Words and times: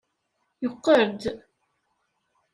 Yeqqel-d. 0.63 1.21